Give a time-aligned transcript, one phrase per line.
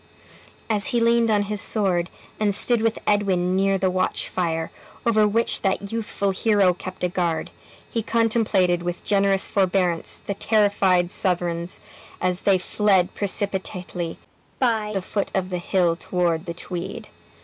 [0.67, 2.09] As he leaned on his sword,
[2.39, 4.71] and stood with Edwin near the watch fire,
[5.05, 7.51] over which that youthful hero kept a guard,
[7.87, 11.81] he contemplated with generous forbearance the terrified Southrons
[12.19, 14.17] as they fled precipitately
[14.57, 17.09] by the foot of the hill toward the Tweed.